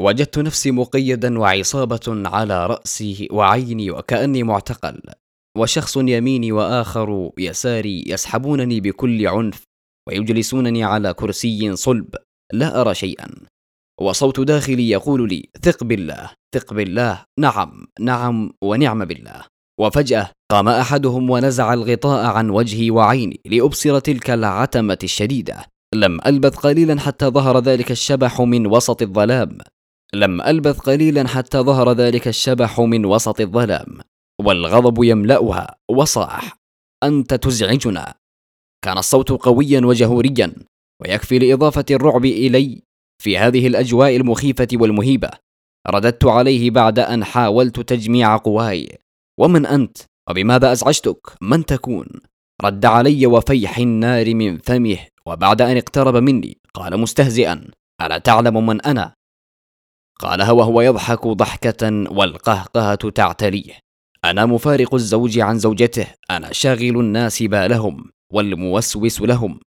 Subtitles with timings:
[0.00, 5.00] وجدت نفسي مقيدا وعصابة على رأسي وعيني وكأني معتقل
[5.58, 9.62] وشخص يميني وآخر يساري يسحبونني بكل عنف
[10.08, 12.14] ويجلسونني على كرسي صلب
[12.52, 13.28] لا أرى شيئا.
[14.00, 19.44] وصوت داخلي يقول لي ثق بالله ثق بالله نعم نعم ونعم بالله.
[19.80, 25.64] وفجأة قام أحدهم ونزع الغطاء عن وجهي وعيني لأبصر تلك العتمة الشديدة.
[25.94, 29.58] لم ألبث قليلا حتى ظهر ذلك الشبح من وسط الظلام.
[30.14, 34.00] لم ألبث قليلا حتى ظهر ذلك الشبح من وسط الظلام
[34.40, 36.56] والغضب يملأها وصاح
[37.02, 38.14] أنت تزعجنا
[38.84, 40.54] كان الصوت قويا وجهوريا
[41.02, 42.82] ويكفي لإضافة الرعب إلي
[43.22, 45.30] في هذه الأجواء المخيفة والمهيبة
[45.88, 48.98] رددت عليه بعد أن حاولت تجميع قواي
[49.40, 49.98] ومن أنت؟
[50.30, 52.06] وبماذا أزعجتك؟ من تكون؟
[52.64, 57.70] رد علي وفيح النار من فمه وبعد أن اقترب مني قال مستهزئا
[58.02, 59.15] ألا تعلم من أنا؟
[60.18, 63.86] قالها وهو يضحك ضحكة والقهقهة تعتريه
[64.24, 69.60] أنا مفارق الزوج عن زوجته أنا شاغل الناس بالهم والموسوس لهم.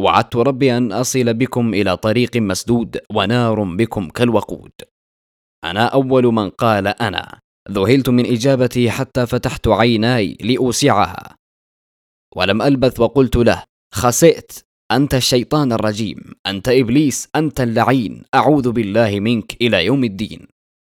[0.00, 4.72] وعدت ربي أن أصل بكم إلى طريق مسدود ونار بكم كالوقود.
[5.64, 7.40] أنا أول من قال أنا.
[7.70, 11.36] ذهلت من إجابتي حتى فتحت عيناي لأوسعها.
[12.36, 14.52] ولم ألبث وقلت له خسئت.
[14.92, 20.46] أنت الشيطان الرجيم أنت إبليس أنت اللعين أعوذ بالله منك إلى يوم الدين.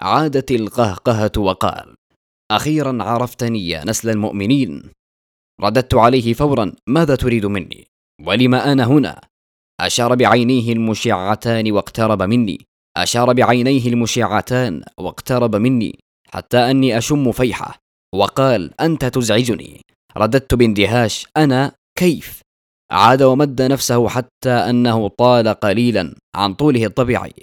[0.00, 1.94] عادت القهقهة وقال
[2.50, 4.82] أخيرا عرفتني يا نسل المؤمنين.
[5.60, 7.86] رددت عليه فورا ماذا تريد مني؟
[8.26, 9.20] ولم أنا هنا؟
[9.80, 12.58] أشار بعينيه المشعتان واقترب مني.
[12.96, 17.78] أشار بعينيه المشعتان واقترب مني حتى أني أشم فيحة.
[18.14, 19.80] وقال أنت تزعجني.
[20.16, 22.43] رددت باندهاش أنا كيف؟
[22.94, 27.34] عاد ومد نفسه حتى أنه طال قليلا عن طوله الطبيعي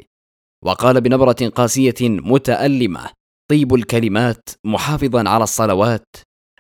[0.66, 3.09] وقال بنبرة قاسية متألمة
[3.52, 6.07] طيب الكلمات محافظا على الصلوات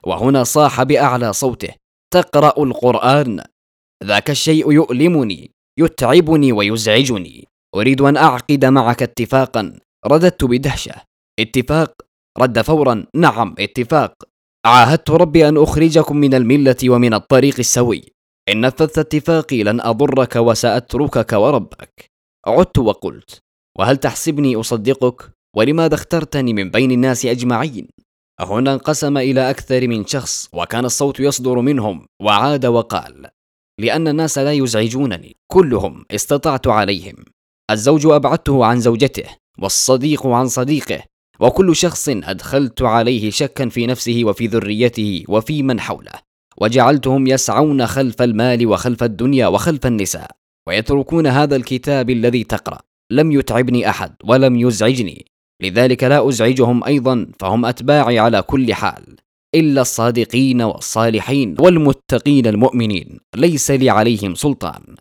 [0.03, 1.73] وهنا صاح بأعلى صوته
[2.13, 3.43] تقرأ القرآن.
[4.03, 7.47] ذاك الشيء يؤلمني يتعبني ويزعجني.
[7.75, 9.79] أريد أن أعقد معك اتفاقا.
[10.05, 10.95] رددت بدهشة.
[11.39, 11.93] اتفاق؟
[12.39, 13.05] رد فورا.
[13.15, 14.13] نعم اتفاق.
[14.65, 18.03] عاهدت ربي أن أخرجكم من الملة ومن الطريق السوي.
[18.51, 22.11] إن نفذت اتفاقي لن أضرك وسأتركك وربك.
[22.47, 23.39] عدت وقلت
[23.79, 27.87] وهل تحسبني أصدقك؟ ولماذا اخترتني من بين الناس أجمعين؟
[28.39, 33.27] هنا انقسم إلى أكثر من شخص وكان الصوت يصدر منهم وعاد وقال
[33.79, 37.15] لأن الناس لا يزعجونني كلهم استطعت عليهم.
[37.71, 39.29] الزوج أبعدته عن زوجته
[39.59, 41.03] والصديق عن صديقه
[41.39, 46.30] وكل شخص أدخلت عليه شكا في نفسه وفي ذريته وفي من حوله.
[46.61, 50.31] وجعلتهم يسعون خلف المال وخلف الدنيا وخلف النساء
[50.67, 52.79] ويتركون هذا الكتاب الذي تقرأ.
[53.11, 55.25] لم يتعبني أحد ولم يزعجني.
[55.63, 59.15] لذلك لا أزعجهم أيضا فهم أتباعي على كل حال.
[59.55, 63.19] إلا الصادقين والصالحين والمتقين المؤمنين.
[63.35, 64.95] ليس لي عليهم سلطان.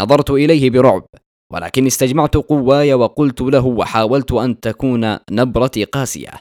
[0.00, 1.06] نظرت إليه برعب.
[1.52, 6.32] ولكن استجمعت قواي وقلت له وحاولت أن تكون نبرتي قاسية.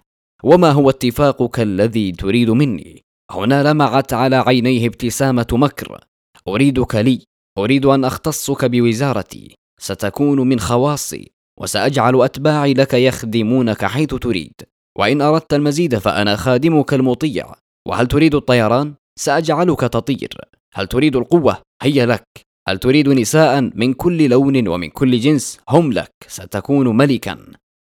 [0.44, 6.00] وما هو اتفاقك الذي تريد مني؟ هنا لمعت على عينيه ابتسامة مكر.
[6.48, 7.24] أريدك لي
[7.58, 9.56] أريد أن أختصك بوزارتي.
[9.80, 14.54] ستكون من خواصي وسأجعل أتباعي لك يخدمونك حيث تريد.
[14.98, 17.54] وإن أردت المزيد فأنا خادمك المطيع.
[17.88, 20.30] وهل تريد الطيران؟ سأجعلك تطير.
[20.74, 22.28] هل تريد القوة؟ هي لك.
[22.68, 26.12] هل تريد نساء؟ من كل لون ومن كل جنس هم لك.
[26.28, 27.38] ستكون ملكا.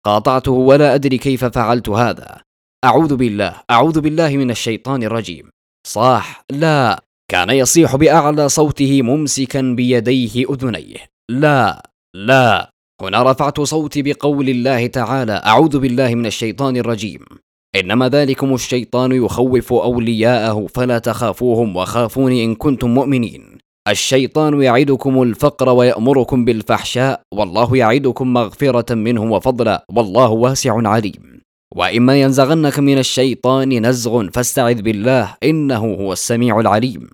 [0.06, 2.42] قاطعته ولا أدري كيف فعلت هذا.
[2.86, 5.50] أعوذ بالله أعوذ بالله من الشيطان الرجيم.
[5.88, 7.04] صاح لا.
[7.32, 10.98] كان يصيح بأعلى صوته ممسكا بيديه أذنيه.
[11.32, 12.70] لا لا.
[13.02, 17.26] هنا رفعت صوتي بقول الله تعالى أعوذ بالله من الشيطان الرجيم.
[17.76, 23.58] إنما ذلكم الشيطان يخوف أولياءه فلا تخافوهم وخافوني إن كنتم مؤمنين.
[23.88, 31.39] الشيطان يعدكم الفقر ويأمركم بالفحشاء والله يعدكم مغفرة منه وفضلا والله واسع عليم.
[31.76, 37.10] وإما ينزغنك من الشيطان نزغ فاستعذ بالله إنه هو السميع العليم.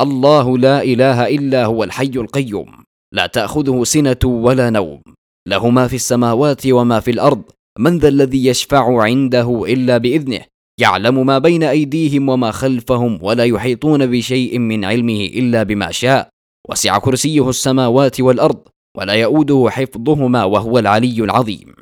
[0.00, 2.84] الله لا إله إلا هو الحي القيوم.
[3.14, 5.02] لا تأخذه سنة ولا نوم.
[5.48, 7.42] له ما في السماوات وما في الأرض.
[7.78, 10.40] من ذا الذي يشفع عنده إلا بإذنه؟
[10.80, 16.28] يعلم ما بين أيديهم وما خلفهم ولا يحيطون بشيء من علمه إلا بما شاء.
[16.70, 18.60] وسع كرسيه السماوات والأرض
[18.96, 21.74] ولا يؤوده حفظهما وهو العلي العظيم.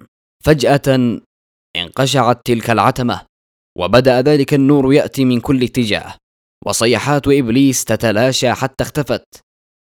[0.44, 1.20] فجأة
[1.82, 3.20] انقشعت تلك العتمة
[3.78, 6.14] وبدأ ذلك النور يأتي من كل اتجاه
[6.67, 9.26] وصيحات إبليس تتلاشى حتى اختفت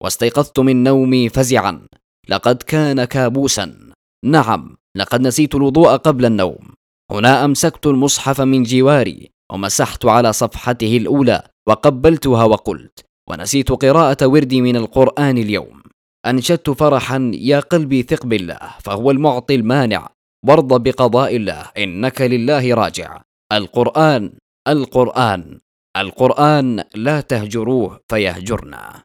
[0.03, 1.87] واستيقظت من نومي فزعا
[2.29, 3.91] لقد كان كابوسا.
[4.25, 6.73] نعم لقد نسيت الوضوء قبل النوم.
[7.11, 14.75] هنا أمسكت المصحف من جواري ومسحت على صفحته الأولى وقبلتها وقلت ونسيت قراءة وردي من
[14.75, 15.81] القرآن اليوم.
[16.25, 20.09] أنشدت فرحا يا قلبي ثق بالله فهو المعطي المانع.
[20.47, 23.21] وارض بقضاء الله إنك لله راجع.
[23.51, 24.33] القرآن
[24.67, 25.59] القرآن
[25.97, 29.03] القرآن لا تهجروه فيهجرنا.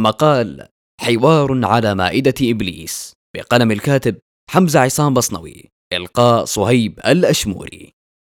[0.00, 0.68] مقال
[1.00, 3.12] حوار على مائدة إبليس.
[3.36, 4.18] بقلم الكاتب
[4.50, 5.70] حمزة عصام بصنوي.
[5.92, 7.97] إلقاء صهيب الأشموري.